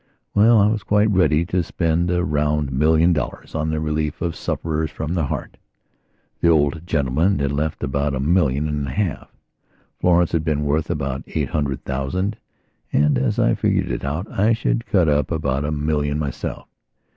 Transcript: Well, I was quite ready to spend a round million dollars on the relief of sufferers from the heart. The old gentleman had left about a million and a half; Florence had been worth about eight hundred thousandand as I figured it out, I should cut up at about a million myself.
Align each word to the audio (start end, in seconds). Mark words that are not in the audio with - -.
Well, 0.33 0.57
I 0.59 0.65
was 0.67 0.81
quite 0.81 1.11
ready 1.11 1.45
to 1.45 1.61
spend 1.61 2.09
a 2.09 2.25
round 2.25 2.71
million 2.71 3.13
dollars 3.13 3.53
on 3.53 3.69
the 3.69 3.79
relief 3.79 4.19
of 4.19 4.35
sufferers 4.35 4.89
from 4.89 5.13
the 5.13 5.25
heart. 5.27 5.57
The 6.39 6.47
old 6.47 6.87
gentleman 6.87 7.37
had 7.37 7.51
left 7.51 7.83
about 7.83 8.15
a 8.15 8.19
million 8.19 8.67
and 8.67 8.87
a 8.87 8.89
half; 8.89 9.29
Florence 9.99 10.31
had 10.31 10.43
been 10.43 10.65
worth 10.65 10.89
about 10.89 11.21
eight 11.27 11.49
hundred 11.49 11.83
thousandand 11.85 12.37
as 12.91 13.37
I 13.37 13.53
figured 13.53 13.91
it 13.91 14.03
out, 14.03 14.25
I 14.31 14.53
should 14.53 14.87
cut 14.87 15.07
up 15.07 15.31
at 15.31 15.35
about 15.35 15.65
a 15.65 15.71
million 15.71 16.17
myself. 16.17 16.67